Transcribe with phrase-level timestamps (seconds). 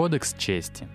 [0.00, 0.88] Кодекс чести.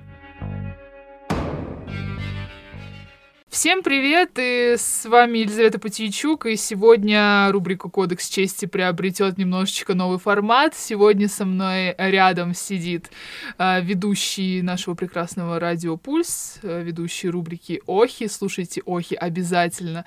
[3.55, 10.19] Всем привет, и с вами Елизавета Путейчук, и сегодня рубрика «Кодекс чести» приобретет немножечко новый
[10.19, 10.75] формат.
[10.75, 13.09] Сегодня со мной рядом сидит
[13.57, 20.03] э, ведущий нашего прекрасного радио «Пульс», э, ведущий рубрики «Охи», слушайте «Охи» обязательно.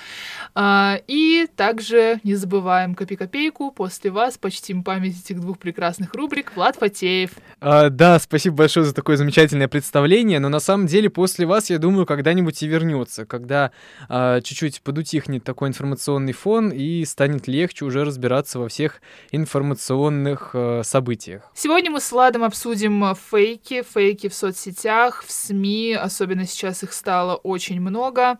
[0.55, 6.77] Э, и также не забываем «Копи-копейку», после вас почтим память этих двух прекрасных рубрик Влад
[6.77, 7.31] Фатеев.
[7.61, 11.79] А, да, спасибо большое за такое замечательное представление, но на самом деле после вас, я
[11.79, 13.71] думаю, когда-нибудь и вернется, когда
[14.09, 20.83] э, чуть-чуть подутихнет такой информационный фон и станет легче уже разбираться во всех информационных э,
[20.85, 21.51] событиях.
[21.55, 27.37] Сегодня мы с Владом обсудим фейки, фейки в соцсетях, в СМИ, особенно сейчас их стало
[27.37, 28.39] очень много.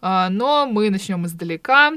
[0.00, 1.92] Но мы начнем издалека.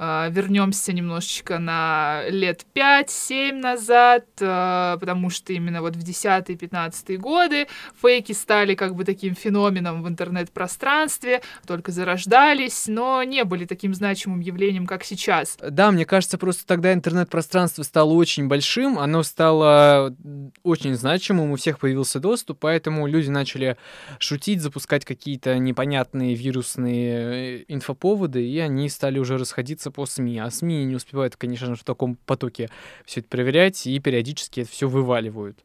[0.00, 7.66] А, вернемся немножечко на лет 5-7 назад, а, потому что именно вот в 10-15 годы
[8.00, 14.38] фейки стали как бы таким феноменом в интернет-пространстве, только зарождались, но не были таким значимым
[14.38, 15.58] явлением, как сейчас.
[15.60, 20.14] Да, мне кажется, просто тогда интернет-пространство стало очень большим, оно стало
[20.62, 23.76] очень значимым, у всех появился доступ, поэтому люди начали
[24.20, 30.38] шутить, запускать какие-то непонятные вирусные э, инфоповоды, и они стали уже расходиться по СМИ.
[30.38, 32.70] А СМИ не успевают, конечно же, в таком потоке
[33.04, 35.58] все это проверять и периодически это все вываливают.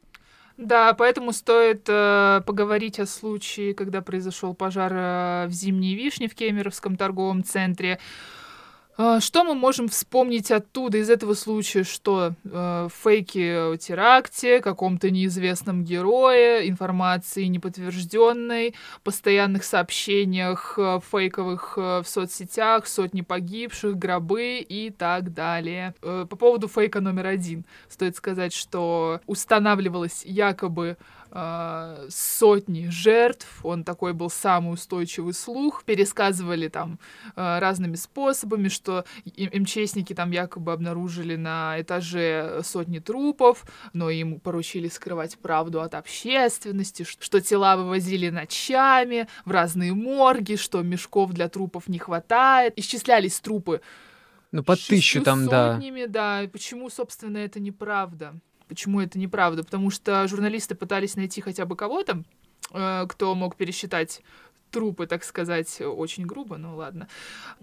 [0.58, 6.36] Да, поэтому стоит э, поговорить о случае, когда произошел пожар э, в Зимней Вишне в
[6.36, 8.00] Кемеровском торговом центре.
[8.96, 15.10] А, что мы можем вспомнить оттуда, из этого случая, что э, фейки о теракте, каком-то
[15.10, 24.92] неизвестном герое, информации неподтвержденной, постоянных сообщениях э, фейковых э, в соцсетях, сотни погибших, гробы и
[24.92, 25.96] так далее.
[26.04, 30.98] Э, по поводу фейка номер один, стоит сказать, что устанавливалось якобы
[31.34, 37.00] э, сотни жертв, он такой был самый устойчивый слух, пересказывали там
[37.36, 44.88] э, разными способами, что МЧСники там якобы обнаружили на этаже сотни трупов, но им поручили
[44.88, 51.88] скрывать правду от общественности, что тела вывозили ночами в разные морги, что мешков для трупов
[51.88, 53.82] не хватает, исчислялись трупы
[54.54, 55.80] ну, под тысячу там, да.
[56.08, 56.44] да.
[56.44, 58.36] И почему, собственно, это неправда?
[58.68, 59.64] Почему это неправда?
[59.64, 62.24] Потому что журналисты пытались найти хотя бы кого-то,
[62.72, 64.22] э, кто мог пересчитать
[64.74, 67.08] трупы, так сказать, очень грубо, ну ладно.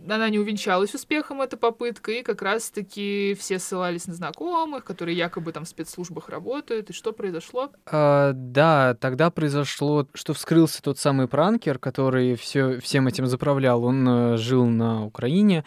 [0.08, 5.52] Она не увенчалась успехом, эта попытка, и как раз-таки все ссылались на знакомых, которые якобы
[5.52, 6.88] там в спецслужбах работают.
[6.90, 7.70] И что произошло?
[7.86, 13.84] А, да, тогда произошло, что вскрылся тот самый пранкер, который все, всем этим заправлял.
[13.84, 15.64] Он э, жил на Украине,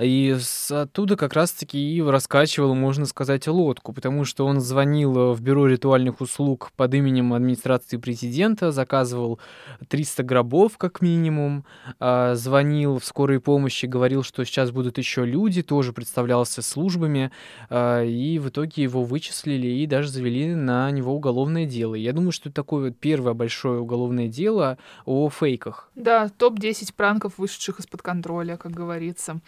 [0.00, 0.36] и
[0.70, 6.20] оттуда как раз-таки и раскачивал, можно сказать, лодку, потому что он звонил в бюро ритуальных
[6.20, 9.40] услуг под именем администрации президента, заказывал
[9.88, 11.64] 300 гробов как минимум,
[11.98, 17.30] а, звонил в скорой помощи, говорил, что сейчас будут еще люди, тоже представлялся службами,
[17.68, 21.94] а, и в итоге его вычислили и даже завели на него уголовное дело.
[21.94, 25.90] Я думаю, что это такое вот первое большое уголовное дело о фейках.
[25.94, 29.40] Да, топ-10 пранков, вышедших из-под контроля, как говорится.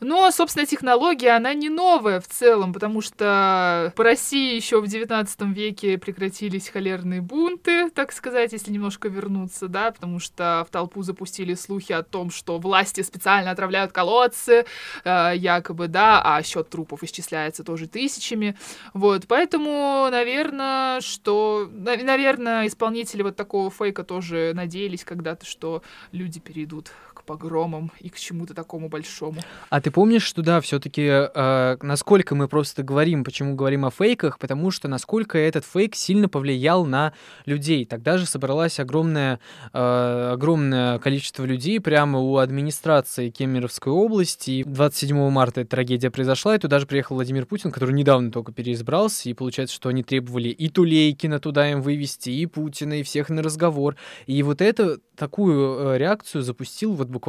[0.00, 5.42] Но, собственно, технология, она не новая в целом, потому что по России еще в 19
[5.54, 11.54] веке прекратились холерные бунты, так сказать, если немножко вернуться, да, потому что в толпу запустили
[11.54, 14.64] слухи о том, что власти специально отравляют колодцы,
[15.04, 18.56] э, якобы, да, а счет трупов исчисляется тоже тысячами.
[18.94, 21.68] Вот, поэтому, наверное, что...
[21.72, 25.82] Наверное, исполнители вот такого фейка тоже надеялись когда-то, что
[26.12, 26.90] люди перейдут
[27.30, 29.40] погромам и к чему-то такому большому.
[29.68, 34.40] А ты помнишь, что да, все-таки э, насколько мы просто говорим, почему говорим о фейках,
[34.40, 37.12] потому что насколько этот фейк сильно повлиял на
[37.46, 37.84] людей.
[37.84, 39.38] Тогда же собралось огромное,
[39.72, 44.50] э, огромное количество людей прямо у администрации Кемеровской области.
[44.50, 48.50] И 27 марта эта трагедия произошла, и туда же приехал Владимир Путин, который недавно только
[48.50, 53.28] переизбрался, и получается, что они требовали и Тулейкина туда им вывести, и Путина, и всех
[53.28, 53.94] на разговор.
[54.26, 57.19] И вот это такую э, реакцию запустил вот буквально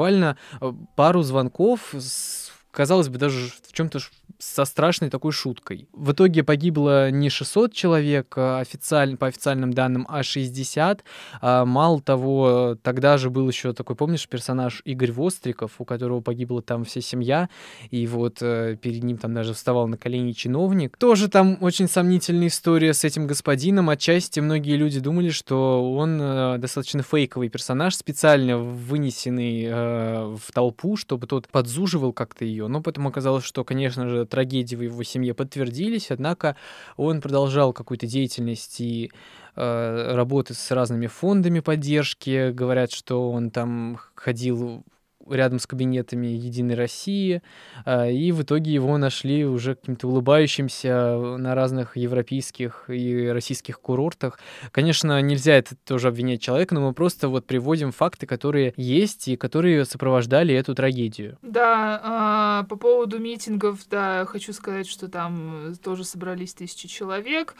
[0.61, 3.99] э, пару звонков с казалось бы, даже в чем-то
[4.37, 5.87] со страшной такой шуткой.
[5.93, 11.03] В итоге погибло не 600 человек а официально, по официальным данным, а 60.
[11.41, 16.61] А, мало того, тогда же был еще такой, помнишь, персонаж Игорь Востриков, у которого погибла
[16.61, 17.49] там вся семья,
[17.89, 20.97] и вот э, перед ним там даже вставал на колени чиновник.
[20.97, 23.89] Тоже там очень сомнительная история с этим господином.
[23.89, 30.95] Отчасти многие люди думали, что он э, достаточно фейковый персонаж, специально вынесенный э, в толпу,
[30.95, 32.67] чтобы тот подзуживал как-то ее.
[32.67, 36.55] Но потом оказалось, что, конечно же, же трагедии в его семье подтвердились, однако
[36.97, 39.11] он продолжал какую-то деятельность и
[39.55, 42.51] э, работы с разными фондами поддержки.
[42.51, 44.83] Говорят, что он там ходил
[45.31, 47.41] рядом с кабинетами Единой России,
[47.85, 54.39] а, и в итоге его нашли уже каким-то улыбающимся на разных европейских и российских курортах.
[54.71, 59.35] Конечно, нельзя это тоже обвинять человека, но мы просто вот приводим факты, которые есть и
[59.35, 61.37] которые сопровождали эту трагедию.
[61.41, 67.55] Да, а, по поводу митингов, да, хочу сказать, что там тоже собрались тысячи человек.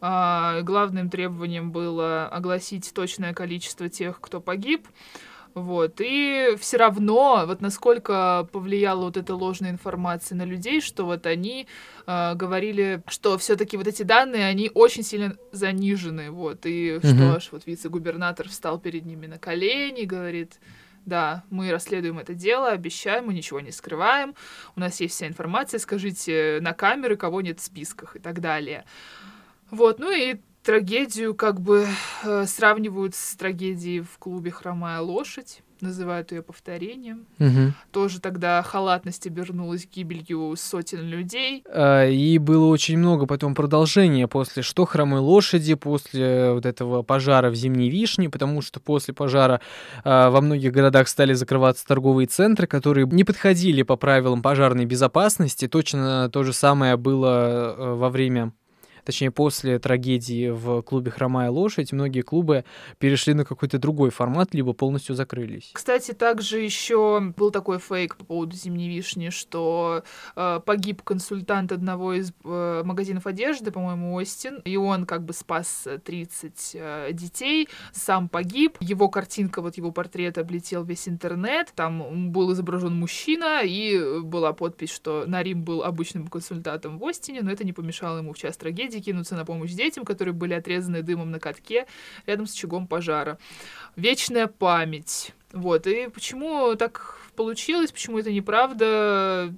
[0.00, 4.86] А, главным требованием было огласить точное количество тех, кто погиб.
[5.56, 6.02] Вот.
[6.02, 11.66] И все равно, вот насколько повлияла вот эта ложная информация на людей, что вот они
[12.06, 16.30] э, говорили, что все-таки вот эти данные, они очень сильно занижены.
[16.30, 16.66] Вот.
[16.66, 17.06] И mm-hmm.
[17.06, 20.60] что аж вот вице-губернатор встал перед ними на колени, говорит,
[21.06, 24.34] да, мы расследуем это дело, обещаем, мы ничего не скрываем,
[24.76, 28.84] у нас есть вся информация, скажите на камеры, кого нет в списках и так далее.
[29.70, 30.36] Вот, ну и
[30.66, 31.86] трагедию как бы
[32.24, 37.26] э, сравнивают с трагедией в клубе «Хромая лошадь», называют ее повторением.
[37.38, 37.74] Угу.
[37.92, 41.62] Тоже тогда халатность обернулась гибелью сотен людей.
[41.68, 47.50] А, и было очень много потом продолжения после «Что хромой лошади», после вот этого пожара
[47.50, 49.60] в Зимней Вишне, потому что после пожара
[50.02, 55.68] а, во многих городах стали закрываться торговые центры, которые не подходили по правилам пожарной безопасности.
[55.68, 58.52] Точно то же самое было э, во время
[59.06, 62.64] точнее, после трагедии в клубе «Хромая лошадь», многие клубы
[62.98, 65.70] перешли на какой-то другой формат, либо полностью закрылись.
[65.72, 70.02] Кстати, также еще был такой фейк по поводу «Зимней вишни», что
[70.34, 75.86] э, погиб консультант одного из э, магазинов одежды, по-моему, Остин, и он как бы спас
[76.04, 82.52] 30 э, детей, сам погиб, его картинка, вот его портрет облетел весь интернет, там был
[82.52, 87.72] изображен мужчина, и была подпись, что Нарим был обычным консультантом в Остине, но это не
[87.72, 91.38] помешало ему в час трагедии соседи кинуться на помощь детям, которые были отрезаны дымом на
[91.38, 91.86] катке
[92.26, 93.38] рядом с очагом пожара.
[93.96, 95.32] Вечная память.
[95.52, 95.86] Вот.
[95.86, 99.52] И почему так получилось, почему это неправда?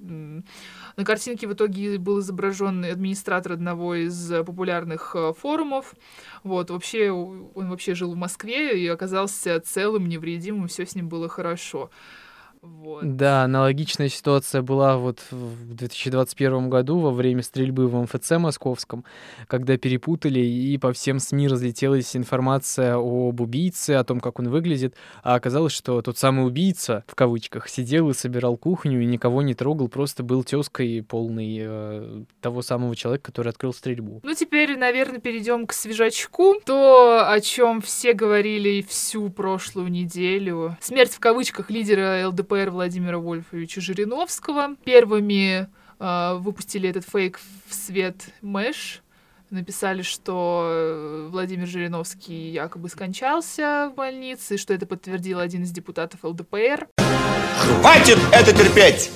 [0.95, 5.95] На картинке в итоге был изображен администратор одного из популярных э, форумов.
[6.43, 11.29] Вот, вообще, он вообще жил в Москве и оказался целым, невредимым, все с ним было
[11.29, 11.89] хорошо.
[12.61, 13.15] Вот.
[13.15, 19.05] Да, аналогичная ситуация была вот в 2021 году во время стрельбы в МФЦ московском,
[19.47, 24.95] когда перепутали, и по всем СМИ разлетелась информация об убийце, о том, как он выглядит,
[25.23, 29.53] а оказалось, что тот самый убийца, в кавычках, сидел и собирал кухню, и никого не
[29.53, 34.19] трогал, просто был тезкой полный э, того самого человека, который открыл стрельбу.
[34.23, 36.55] Ну, теперь, наверное, перейдем к свежачку.
[36.65, 40.77] То, о чем все говорили всю прошлую неделю.
[40.81, 44.75] Смерть в кавычках лидера ЛДП ЛДПР Владимира Вольфовича Жириновского.
[44.83, 45.67] Первыми
[45.99, 49.01] э, выпустили этот фейк в свет Мэш.
[49.51, 56.23] Написали, что э, Владимир Жириновский якобы скончался в больнице, что это подтвердил один из депутатов
[56.23, 56.87] ЛДПР.
[57.57, 59.11] Хватит это терпеть!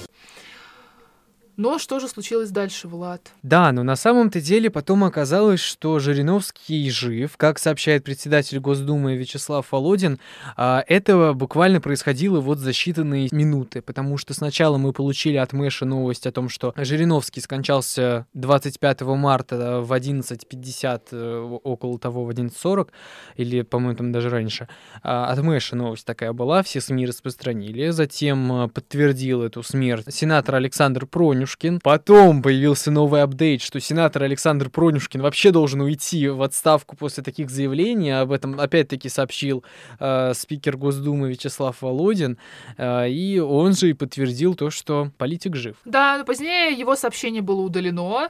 [1.56, 3.32] Но что же случилось дальше, Влад?
[3.44, 7.38] Да, но на самом-то деле потом оказалось, что Жириновский жив.
[7.38, 10.20] Как сообщает председатель Госдумы Вячеслав Володин,
[10.58, 15.86] а, это буквально происходило вот за считанные минуты, потому что сначала мы получили от Мэша
[15.86, 22.90] новость о том, что Жириновский скончался 25 марта в 11.50, э, около того, в 11.40,
[23.36, 24.68] или, по-моему, там даже раньше.
[25.04, 27.90] А, от Мэша новость такая была, все СМИ распространили.
[27.90, 31.80] Затем э, подтвердил эту смерть сенатор Александр Пронин, Пронюшкин.
[31.82, 37.50] Потом появился новый апдейт, что сенатор Александр Пронюшкин вообще должен уйти в отставку после таких
[37.50, 38.12] заявлений.
[38.12, 39.64] Об этом опять-таки сообщил
[40.00, 42.38] э, спикер Госдумы Вячеслав Володин.
[42.78, 45.76] Э, и он же и подтвердил то, что политик жив.
[45.86, 48.30] Да, но позднее его сообщение было удалено.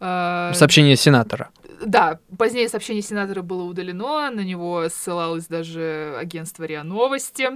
[0.00, 1.50] Э, сообщение сенатора.
[1.84, 7.50] Да, позднее сообщение сенатора было удалено, на него ссылалось даже агентство РИА Новости.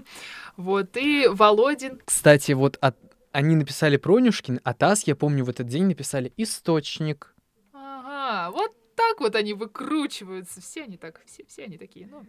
[0.57, 2.01] Вот, и Володин...
[2.05, 2.97] Кстати, вот от
[3.33, 7.35] они написали Пронюшкин, а ТАСС, я помню, в этот день написали «Источник».
[7.73, 10.61] Ага, вот так вот они выкручиваются.
[10.61, 12.07] Все они так, все, все они такие.
[12.07, 12.25] Ну,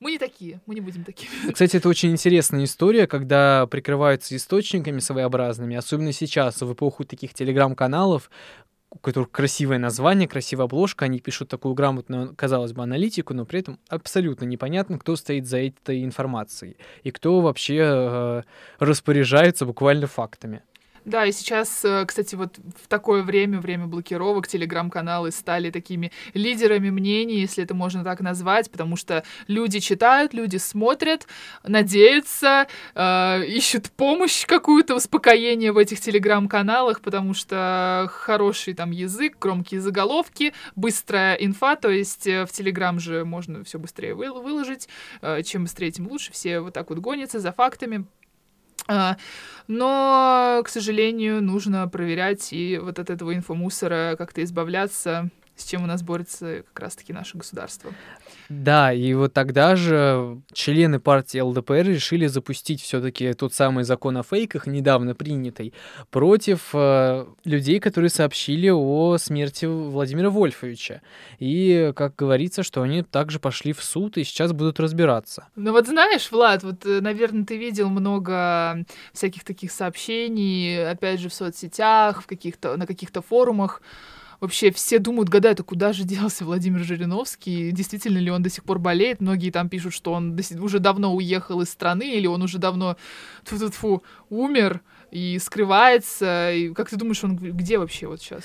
[0.00, 1.52] мы не такие, мы не будем такими.
[1.52, 8.30] Кстати, это очень интересная история, когда прикрываются источниками своеобразными, особенно сейчас, в эпоху таких телеграм-каналов,
[8.90, 13.60] у которых красивое название, красивая обложка, они пишут такую грамотную, казалось бы, аналитику, но при
[13.60, 18.42] этом абсолютно непонятно, кто стоит за этой информацией и кто вообще э,
[18.78, 20.62] распоряжается буквально фактами.
[21.08, 26.90] Да, и сейчас, э, кстати, вот в такое время, время блокировок, телеграм-каналы стали такими лидерами
[26.90, 31.26] мнений, если это можно так назвать, потому что люди читают, люди смотрят,
[31.62, 39.80] надеются, э, ищут помощь какую-то, успокоение в этих телеграм-каналах, потому что хороший там язык, громкие
[39.80, 44.90] заголовки, быстрая инфа, то есть э, в телеграм же можно все быстрее выложить,
[45.22, 48.04] э, чем быстрее, тем лучше, все вот так вот гонятся за фактами,
[49.66, 55.86] но, к сожалению, нужно проверять и вот от этого инфомусора как-то избавляться, с чем у
[55.86, 57.92] нас борется как раз-таки наше государство.
[58.48, 64.22] Да, и вот тогда же члены партии ЛДПР решили запустить все-таки тот самый закон о
[64.22, 65.74] фейках, недавно принятый,
[66.10, 71.02] против э, людей, которые сообщили о смерти Владимира Вольфовича.
[71.38, 75.48] И, как говорится, что они также пошли в суд и сейчас будут разбираться.
[75.54, 81.28] Ну вот знаешь, Влад, вот, э, наверное, ты видел много всяких таких сообщений, опять же,
[81.28, 83.82] в соцсетях, в каких-то, на каких-то форумах,
[84.40, 88.64] вообще все думают, гадают, а куда же делся Владимир Жириновский, действительно ли он до сих
[88.64, 89.20] пор болеет.
[89.20, 92.96] Многие там пишут, что он уже давно уехал из страны, или он уже давно
[93.44, 94.80] фу -фу -фу, умер
[95.10, 96.52] и скрывается.
[96.52, 98.42] И как ты думаешь, он где вообще вот сейчас?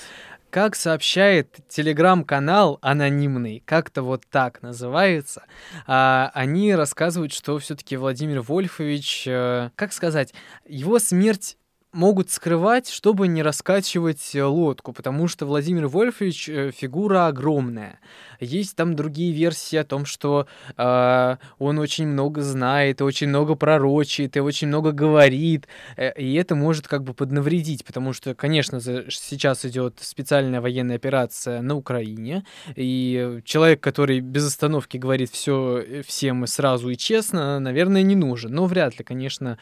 [0.50, 5.42] Как сообщает телеграм-канал анонимный, как-то вот так называется,
[5.88, 10.32] а, они рассказывают, что все-таки Владимир Вольфович, э, как сказать,
[10.64, 11.56] его смерть
[11.94, 18.00] могут скрывать, чтобы не раскачивать э, лодку, потому что Владимир Вольфович э, фигура огромная.
[18.40, 20.46] Есть там другие версии о том, что
[20.76, 26.54] э, он очень много знает, очень много пророчит, и очень много говорит, э, и это
[26.54, 33.40] может как бы поднавредить, потому что, конечно, сейчас идет специальная военная операция на Украине, и
[33.44, 38.52] человек, который без остановки говорит все э, всем и сразу и честно, наверное, не нужен.
[38.52, 39.58] Но вряд ли, конечно,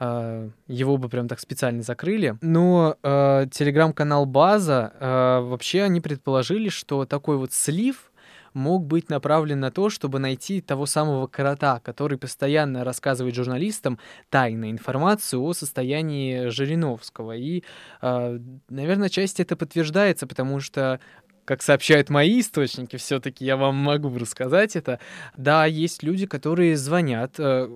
[0.00, 2.36] его бы прям так специально закрыли.
[2.40, 8.12] Но э, телеграм-канал База, э, вообще они предположили, что такой вот слив
[8.54, 13.98] мог быть направлен на то, чтобы найти того самого крота, который постоянно рассказывает журналистам
[14.30, 17.36] тайную информацию о состоянии Жириновского.
[17.36, 17.62] И,
[18.02, 18.38] э,
[18.68, 21.00] наверное, часть это подтверждается, потому что
[21.48, 25.00] как сообщают мои источники, все-таки я вам могу рассказать это.
[25.34, 27.70] Да, есть люди, которые звонят, э,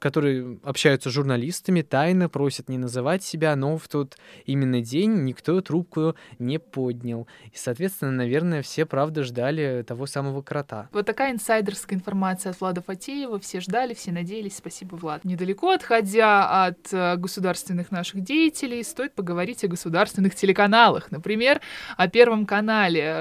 [0.00, 5.60] которые общаются с журналистами, тайно просят не называть себя, но в тот именно день никто
[5.60, 7.28] трубку не поднял.
[7.52, 10.88] И, соответственно, наверное, все правда ждали того самого крота.
[10.92, 13.38] Вот такая инсайдерская информация от Влада Фатеева.
[13.38, 14.56] Все ждали, все надеялись.
[14.56, 15.24] Спасибо, Влад.
[15.24, 21.12] Недалеко отходя от э, государственных наших деятелей, стоит поговорить о государственных телеканалах.
[21.12, 21.60] Например,
[21.96, 23.11] о Первом канале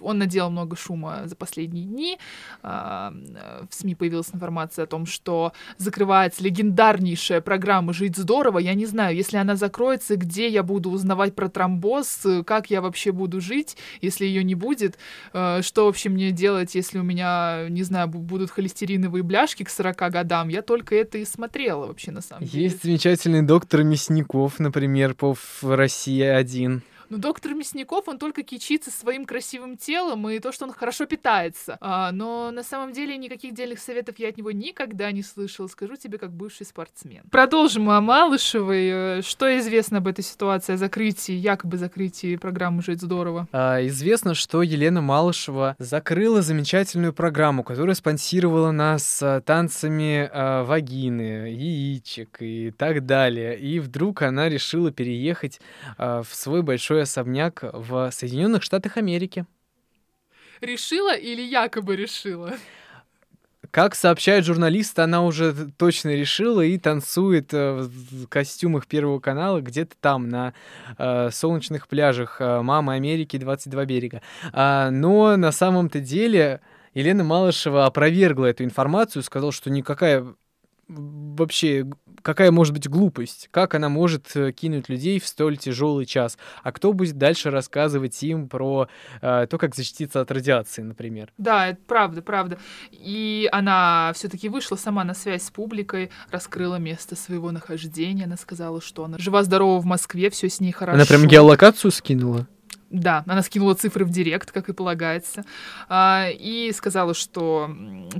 [0.00, 2.18] он наделал много шума за последние дни.
[2.62, 3.12] А,
[3.68, 8.58] в СМИ появилась информация о том, что закрывается легендарнейшая программа «Жить здорово».
[8.58, 13.12] Я не знаю, если она закроется, где я буду узнавать про тромбоз, как я вообще
[13.12, 14.98] буду жить, если ее не будет,
[15.32, 20.10] э, что вообще мне делать, если у меня, не знаю, будут холестериновые бляшки к 40
[20.10, 20.48] годам.
[20.48, 22.64] Я только это и смотрела вообще на самом деле.
[22.64, 26.82] Есть замечательный доктор Мясников, например, по России один.
[27.12, 31.76] Но доктор Мясников, он только кичится своим красивым телом и то, что он хорошо питается.
[31.82, 35.68] А, но на самом деле никаких дельных советов я от него никогда не слышал.
[35.68, 37.24] Скажу тебе, как бывший спортсмен.
[37.30, 39.20] Продолжим о Малышевой.
[39.20, 43.46] Что известно об этой ситуации, о закрытии, якобы закрытии программы «Жить здорово»?
[43.52, 51.50] А, известно, что Елена Малышева закрыла замечательную программу, которая спонсировала нас а, танцами а, вагины,
[51.50, 53.58] яичек и так далее.
[53.58, 55.60] И вдруг она решила переехать
[55.98, 59.46] а, в свой большой особняк в Соединенных Штатах Америки.
[60.60, 62.54] Решила или якобы решила?
[63.72, 69.94] Как сообщают журналисты, она уже точно решила и танцует э, в костюмах Первого канала где-то
[69.98, 70.52] там, на
[70.98, 74.20] э, солнечных пляжах э, Мамы Америки 22 берега.
[74.52, 76.60] А, но на самом-то деле
[76.92, 80.34] Елена Малышева опровергла эту информацию, сказала, что никакая
[80.96, 81.86] вообще,
[82.22, 83.48] какая может быть глупость?
[83.50, 86.38] Как она может э, кинуть людей в столь тяжелый час?
[86.62, 88.88] А кто будет дальше рассказывать им про
[89.20, 91.32] э, то, как защититься от радиации, например?
[91.38, 92.58] Да, это правда, правда.
[92.90, 98.24] И она все-таки вышла сама на связь с публикой, раскрыла место своего нахождения.
[98.24, 100.96] Она сказала, что она жива-здорова в Москве, все с ней хорошо.
[100.96, 102.46] Она прям геолокацию скинула?
[102.92, 105.44] Да, она скинула цифры в директ, как и полагается,
[105.88, 107.70] а, и сказала, что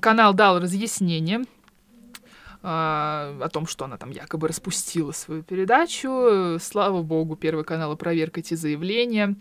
[0.01, 1.43] канал дал разъяснение
[2.63, 6.59] о том, что она там якобы распустила свою передачу.
[6.61, 9.37] Слава богу, Первый канал опроверг эти заявления.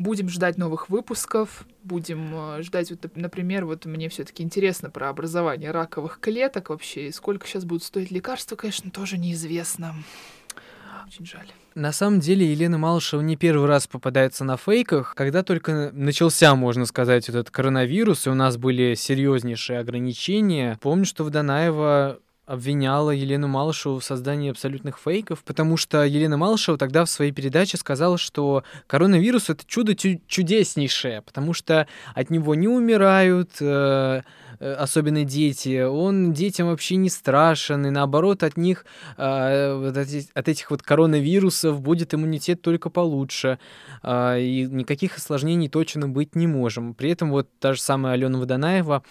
[0.00, 5.72] Будем ждать новых выпусков, будем э, ждать, вот, например, вот мне все-таки интересно про образование
[5.72, 9.94] раковых клеток вообще, и сколько сейчас будут стоить лекарства, конечно, тоже неизвестно.
[11.06, 11.46] Очень жаль.
[11.74, 15.14] На самом деле Елена Малышева не первый раз попадается на фейках.
[15.14, 21.24] Когда только начался, можно сказать, этот коронавирус, и у нас были серьезнейшие ограничения, помню, что
[21.24, 22.18] Водонаева
[22.50, 27.76] обвиняла Елену Малышеву в создании абсолютных фейков, потому что Елена Малышева тогда в своей передаче
[27.76, 34.22] сказала, что коронавирус— это чудо чудеснейшее, потому что от него не умирают, э,
[34.58, 38.84] э, особенно дети, он детям вообще не страшен, и наоборот от них,
[39.16, 43.60] э, от, этих, от этих вот коронавирусов будет иммунитет только получше,
[44.04, 46.94] и никаких осложнений точно быть не можем.
[46.94, 49.04] При этом вот та же самая Алена Водонаева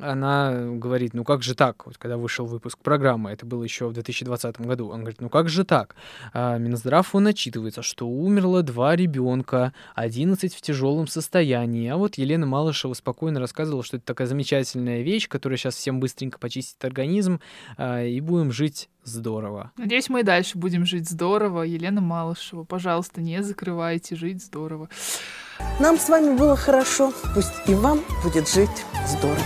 [0.00, 3.92] она говорит, ну как же так, вот когда вышел выпуск программы, это было еще в
[3.92, 5.94] 2020 году, он говорит, ну как же так,
[6.32, 12.46] а, Минздрав, он отчитывается, что умерло два ребенка, 11 в тяжелом состоянии, а вот Елена
[12.46, 17.40] Малышева спокойно рассказывала, что это такая замечательная вещь, которая сейчас всем быстренько почистит организм,
[17.76, 19.72] а, и будем жить здорово.
[19.76, 21.62] Надеюсь, мы и дальше будем жить здорово.
[21.62, 24.88] Елена Малышева, пожалуйста, не закрывайте, жить здорово.
[25.80, 29.42] Нам с вами было хорошо, пусть и вам будет жить здорово.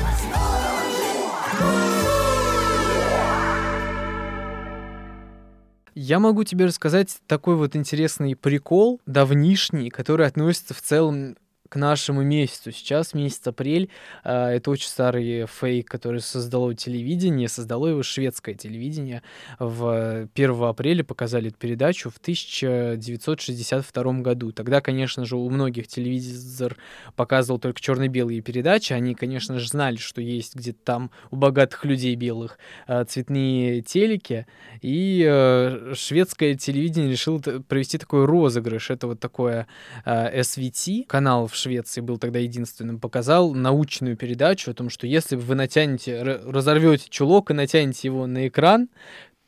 [6.00, 11.36] Я могу тебе рассказать такой вот интересный прикол, давнишний, который относится в целом
[11.68, 12.72] к нашему месяцу.
[12.72, 13.90] Сейчас месяц апрель.
[14.24, 17.48] Э, это очень старый фейк, который создало телевидение.
[17.48, 19.22] Создало его шведское телевидение.
[19.58, 24.52] В 1 апреля показали эту передачу в 1962 году.
[24.52, 26.76] Тогда, конечно же, у многих телевизор
[27.16, 28.92] показывал только черно-белые передачи.
[28.92, 34.46] Они, конечно же, знали, что есть где-то там у богатых людей белых э, цветные телеки.
[34.80, 38.90] И э, шведское телевидение решило провести такой розыгрыш.
[38.90, 39.66] Это вот такое
[40.06, 45.54] SVT, канал в Швеции был тогда единственным, показал научную передачу о том, что если вы
[45.54, 48.88] натянете, разорвете чулок и натянете его на экран,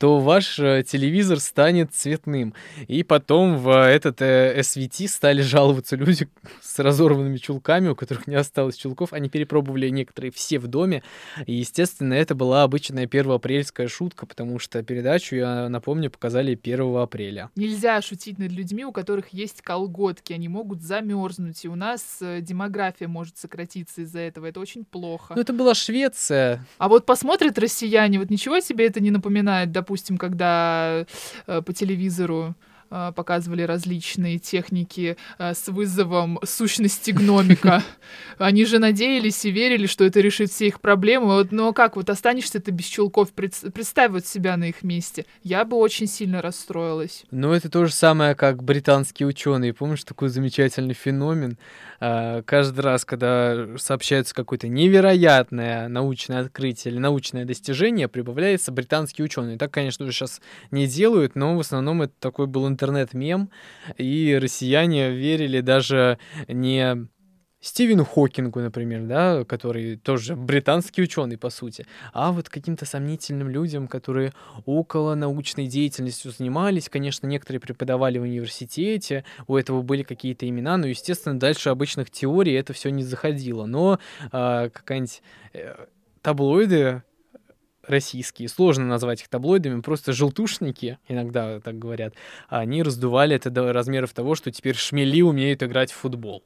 [0.00, 2.54] то ваш э, телевизор станет цветным.
[2.88, 6.26] И потом в этот э, SVT стали жаловаться люди
[6.62, 9.12] с разорванными чулками, у которых не осталось чулков.
[9.12, 11.02] Они перепробовали некоторые все в доме.
[11.44, 17.50] И, естественно, это была обычная первоапрельская шутка, потому что передачу, я напомню, показали 1 апреля.
[17.54, 20.32] Нельзя шутить над людьми, у которых есть колготки.
[20.32, 21.62] Они могут замерзнуть.
[21.66, 24.46] И у нас э, демография может сократиться из-за этого.
[24.46, 25.34] Это очень плохо.
[25.36, 26.64] Ну, это была Швеция.
[26.78, 31.04] А вот посмотрят россияне, вот ничего себе это не напоминает, допустим, допустим, когда
[31.48, 32.54] э, по телевизору
[32.90, 37.82] показывали различные техники э, с вызовом сущности гномика.
[38.38, 41.26] Они же надеялись и верили, что это решит все их проблемы.
[41.26, 43.32] Вот, но как вот останешься ты без чулков?
[43.32, 45.26] Представь вот себя на их месте.
[45.42, 47.24] Я бы очень сильно расстроилась.
[47.30, 49.72] Ну, это то же самое, как британские ученые.
[49.72, 51.58] Помнишь такой замечательный феномен?
[52.00, 59.58] А, каждый раз, когда сообщается какое-то невероятное научное открытие или научное достижение, прибавляется британский ученый.
[59.58, 63.50] Так, конечно, уже сейчас не делают, но в основном это такой был интернет-мем,
[63.98, 67.08] и россияне верили даже не
[67.62, 73.86] Стивену Хокингу, например, да, который тоже британский ученый, по сути, а вот каким-то сомнительным людям,
[73.86, 74.32] которые
[74.64, 76.88] около научной деятельностью занимались.
[76.88, 82.54] Конечно, некоторые преподавали в университете, у этого были какие-то имена, но, естественно, дальше обычных теорий
[82.54, 83.66] это все не заходило.
[83.66, 83.98] Но
[84.32, 85.20] э, какая-нибудь
[85.52, 85.74] э,
[86.22, 87.02] таблоиды
[87.90, 92.14] российские, сложно назвать их таблоидами, просто желтушники, иногда так говорят,
[92.48, 96.42] они раздували это до размеров того, что теперь шмели умеют играть в футбол.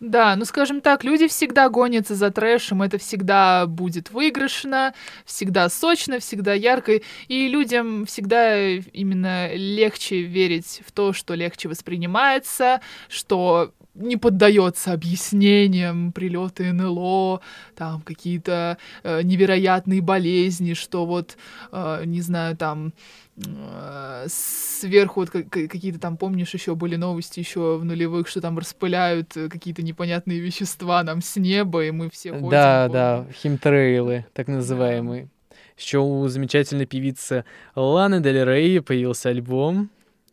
[0.00, 6.20] Да, ну скажем так, люди всегда гонятся за трэшем, это всегда будет выигрышно, всегда сочно,
[6.20, 14.16] всегда ярко, и людям всегда именно легче верить в то, что легче воспринимается, что не
[14.16, 17.40] поддается объяснениям, прилеты НЛО,
[17.74, 21.36] там какие-то э, невероятные болезни, что вот,
[21.72, 22.92] э, не знаю, там
[23.36, 29.36] э, сверху вот какие-то там, помнишь, еще были новости еще в нулевых, что там распыляют
[29.36, 32.50] э, какие-то непонятные вещества нам с неба, и мы все ходим.
[32.50, 32.92] Да, по...
[32.92, 35.24] да, химтрейлы, так называемые.
[35.24, 35.28] Да.
[35.76, 37.44] Еще у замечательной певицы
[37.76, 39.90] Ланы Дель Рей появился альбом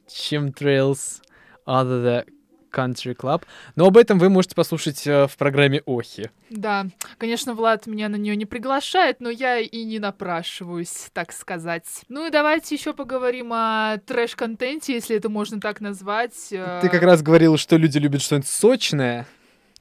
[0.08, 1.21] Chemtrails
[1.67, 2.35] Other the
[2.75, 3.43] Country Club.
[3.75, 6.29] Но об этом вы можете послушать э, в программе Охи.
[6.49, 11.85] Да, конечно, Влад меня на нее не приглашает, но я и не напрашиваюсь, так сказать.
[12.09, 16.33] Ну и давайте еще поговорим о трэш-контенте, если это можно так назвать.
[16.49, 19.25] Ты как раз говорил, что люди любят что-нибудь сочное.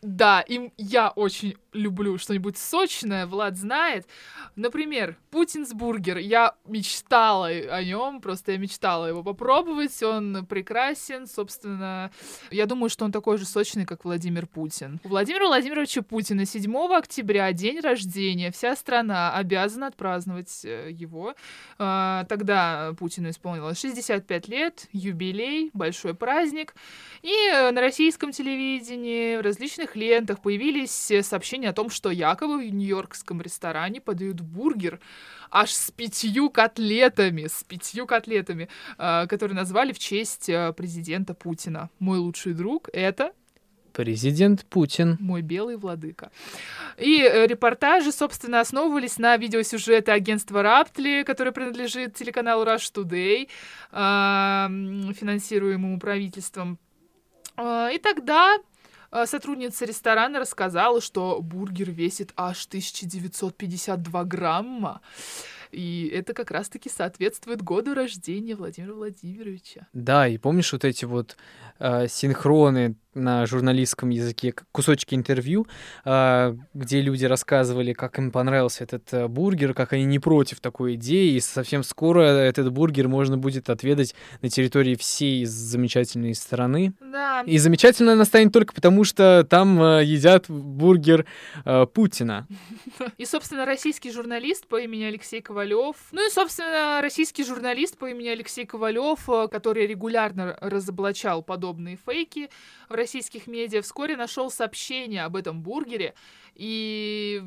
[0.05, 4.07] Да, им я очень люблю что-нибудь сочное, Влад знает.
[4.57, 6.19] Например, Путинс бургер.
[6.19, 10.03] Я мечтала о нем, просто я мечтала его попробовать.
[10.03, 12.11] Он прекрасен, собственно.
[12.51, 15.01] Я думаю, что он такой же сочный, как Владимир Путин.
[15.05, 18.53] У Владимира Владимировича Путина 7 октября, день рождения.
[18.53, 21.35] Вся страна обязана отпраздновать э, его.
[21.79, 26.75] А, тогда Путину исполнилось 65 лет, юбилей, большой праздник.
[27.23, 32.73] И э, на российском телевидении, в различных лентах появились сообщения о том, что якобы в
[32.73, 35.01] нью-йоркском ресторане подают бургер
[35.51, 41.91] аж с пятью котлетами, с пятью котлетами, э, которые назвали в честь э, президента Путина.
[41.99, 43.33] Мой лучший друг— это
[43.93, 45.17] Президент Путин.
[45.21, 46.33] Мой белый владыка.
[46.99, 53.49] И э, репортажи, собственно, основывались на видеосюжете агентства Раптли, которое принадлежит телеканалу Rush Today,
[53.93, 56.81] финансируемому правительством.
[57.57, 58.59] И тогда
[59.27, 65.01] сотрудница ресторана рассказала, что бургер весит аж 1952 грамма.
[65.71, 69.89] И это как раз-таки соответствует году рождения Владимира Владимировича.
[69.93, 71.37] Да, и помнишь вот эти вот
[71.79, 75.67] э, синхроны на журналистском языке кусочки интервью,
[76.05, 80.95] э, где люди рассказывали, как им понравился этот э, бургер, как они не против такой
[80.95, 86.95] идеи, и совсем скоро этот бургер можно будет отведать на территории всей замечательной страны.
[87.01, 87.43] Да.
[87.47, 91.27] И замечательно она станет только потому, что там э, едят бургер
[91.65, 92.47] э, Путина.
[93.19, 95.97] И, собственно, российский журналист по имени Алексей Ковалев.
[96.13, 102.49] Ну и, собственно, российский журналист по имени Алексей Ковалев, который регулярно разоблачал подобные фейки
[102.89, 106.15] в российских медиа, вскоре нашел сообщение об этом бургере
[106.55, 107.43] и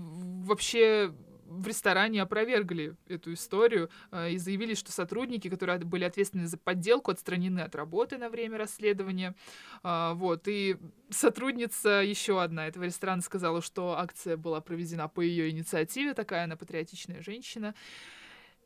[0.46, 1.12] вообще
[1.48, 7.12] в ресторане опровергли эту историю э, и заявили, что сотрудники, которые были ответственны за подделку,
[7.12, 9.34] отстранены от работы на время расследования.
[9.84, 10.48] Э, вот.
[10.48, 10.78] И
[11.10, 16.56] сотрудница еще одна этого ресторана сказала, что акция была проведена по ее инициативе, такая она
[16.56, 17.74] патриотичная женщина.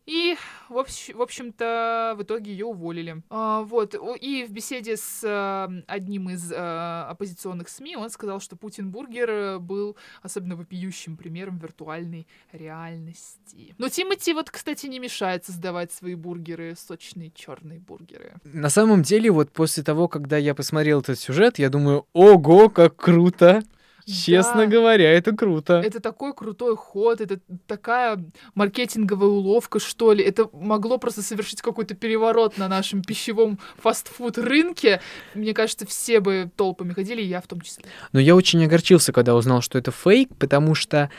[0.05, 0.35] И,
[0.69, 3.21] в, общ- в общем-то, в итоге ее уволили.
[3.29, 3.95] А, вот.
[4.19, 9.95] И в беседе с а, одним из а, оппозиционных СМИ он сказал, что Путин-бургер был
[10.21, 13.75] особенно вопиющим примером виртуальной реальности.
[13.77, 18.33] Но Тимати вот, кстати, не мешает создавать свои бургеры, сочные черные бургеры.
[18.43, 22.95] На самом деле, вот после того, когда я посмотрел этот сюжет, я думаю, ого, как
[22.95, 23.63] круто!
[24.05, 24.65] Честно Да.
[24.67, 25.81] говоря, это круто.
[25.85, 28.23] Это такой крутой ход, это такая
[28.55, 30.23] маркетинговая уловка, что ли.
[30.23, 35.01] Это могло просто совершить какой-то переворот на нашем пищевом фастфуд рынке.
[35.33, 37.85] Мне кажется, все бы толпами ходили, и я в том числе.
[38.11, 41.09] Но я очень огорчился, когда узнал, что это фейк, потому что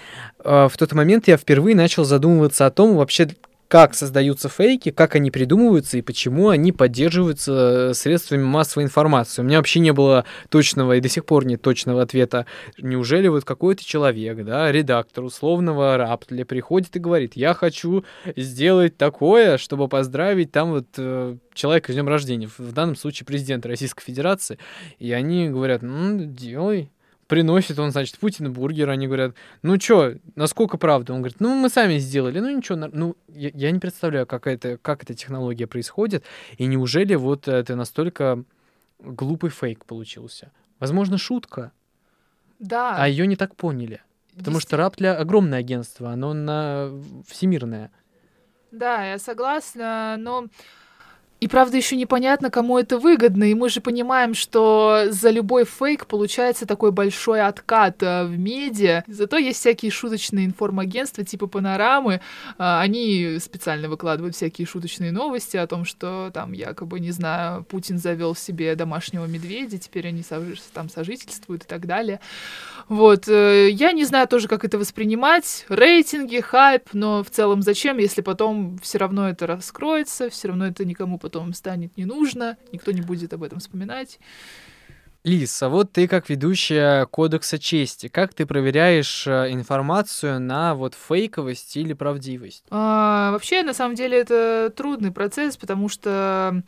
[0.45, 3.29] э, в тот момент я впервые начал задумываться о том, вообще,
[3.73, 7.53] как создаются фейки, как они придумываются и почему они поддерживаются
[7.93, 9.41] э, средствами массовой информации.
[9.41, 12.45] У меня вообще не было точного и до сих пор нет точного ответа.
[12.77, 18.05] Неужели вот какой-то человек, да, редактор условного Раптля приходит и говорит, я хочу
[18.37, 23.69] сделать такое, чтобы поздравить там вот э, человека с днем рождения, в- данном случае президента
[23.69, 24.59] Российской Федерации,
[24.99, 26.91] и они говорят, ну, делай.
[27.29, 31.13] Приносит он, значит, Путину бургер, они говорят, ну чё, насколько правда?
[31.15, 34.77] Он говорит, ну мы сами сделали, ну ничего, ну я, я не представляю, как, это,
[34.77, 36.25] как эта технология происходит,
[36.59, 38.45] и неужели вот это настолько
[38.99, 40.51] глупый фейк получился?
[40.79, 41.73] Возможно, шутка,
[42.59, 42.97] Да.
[42.99, 44.03] а ее не так поняли.
[44.37, 46.91] Потому что Раптля огромное агентство, оно на
[47.27, 47.91] всемирное.
[48.73, 50.47] Да, я согласна, но...
[51.43, 56.07] И правда еще непонятно, кому это выгодно, и мы же понимаем, что за любой фейк
[56.07, 59.03] получается такой большой откат э, в медиа.
[59.09, 62.21] Зато есть всякие шуточные информагентства типа Панорамы,
[62.59, 67.99] а, они специально выкладывают всякие шуточные новости о том, что там якобы, не знаю, Путин
[67.99, 70.23] завел себе домашнего медведя, теперь они
[70.73, 72.21] там сожительствуют и так далее.
[72.87, 77.99] Вот, э, я не знаю тоже, как это воспринимать, рейтинги, хайп, но в целом зачем,
[77.99, 82.93] если потом все равно это раскроется, все равно это никому потом станет не нужно, никто
[82.93, 84.19] не будет об этом вспоминать.
[85.25, 90.95] Лиз, а вот ты как ведущая Кодекса чести, как ты проверяешь э, информацию на вот
[90.95, 92.65] фейковость или правдивость?
[92.71, 96.65] А, вообще, на самом деле, это трудный процесс, потому что,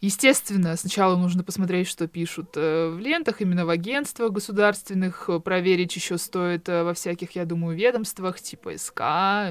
[0.00, 5.94] естественно, сначала нужно посмотреть, что пишут э, в лентах, именно в агентствах государственных, э, проверить
[5.94, 9.00] еще стоит э, во всяких, я думаю, ведомствах, типа СК,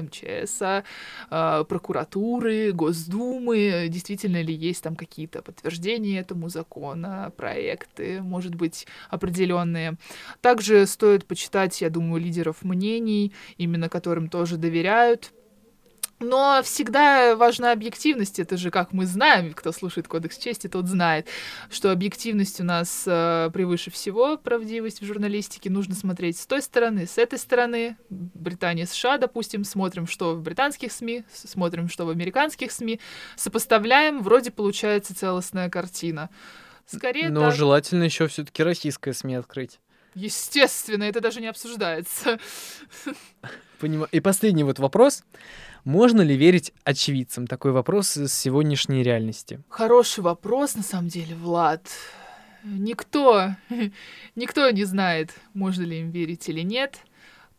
[0.02, 0.84] МЧС,
[1.28, 9.96] прокуратуры, Госдумы, действительно ли есть там какие-то подтверждения этому закона, проекты, может быть, определенные.
[10.40, 15.32] Также стоит почитать, я думаю, лидеров мнений, именно которым тоже доверяют.
[16.20, 18.38] Но всегда важна объективность.
[18.38, 21.26] Это же, как мы знаем, кто слушает Кодекс чести, тот знает,
[21.70, 25.70] что объективность у нас э, превыше всего, правдивость в журналистике.
[25.70, 27.96] Нужно смотреть с той стороны, с этой стороны.
[28.10, 33.00] Британия, США, допустим, смотрим, что в британских СМИ, смотрим, что в американских СМИ,
[33.36, 36.28] сопоставляем, вроде получается целостная картина.
[36.84, 37.54] Скорее Но так.
[37.54, 39.80] желательно еще все-таки российское СМИ открыть.
[40.14, 42.38] Естественно, это даже не обсуждается.
[43.80, 45.24] Понима- И последний вот вопрос.
[45.84, 47.46] Можно ли верить очевидцам?
[47.46, 49.60] Такой вопрос из сегодняшней реальности.
[49.68, 51.86] Хороший вопрос, на самом деле, Влад.
[52.62, 53.54] Никто,
[54.36, 56.98] никто не знает, можно ли им верить или нет.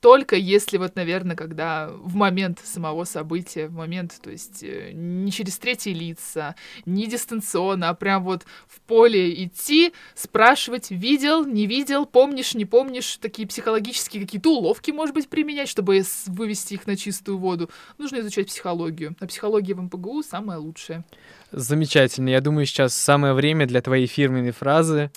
[0.01, 5.31] Только если вот, наверное, когда в момент самого события, в момент, то есть э, не
[5.31, 12.07] через третьи лица, не дистанционно, а прям вот в поле идти, спрашивать, видел, не видел,
[12.07, 17.37] помнишь, не помнишь, такие психологические какие-то уловки, может быть, применять, чтобы вывести их на чистую
[17.37, 17.69] воду.
[17.99, 19.15] Нужно изучать психологию.
[19.19, 21.05] А психология в МПГУ самая лучшая.
[21.51, 22.29] Замечательно.
[22.29, 25.11] Я думаю, сейчас самое время для твоей фирменной фразы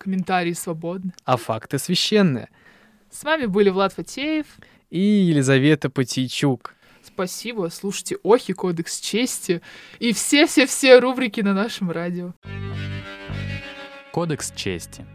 [0.00, 1.12] Комментарии свободны.
[1.24, 2.48] «А факты священные».
[3.10, 4.46] С вами были Влад Фатеев.
[4.90, 6.74] И Елизавета Потейчук.
[7.02, 7.68] Спасибо.
[7.70, 9.62] Слушайте Охи, Кодекс чести
[9.98, 12.34] и все-все-все рубрики на нашем радио.
[14.12, 15.06] Кодекс чести.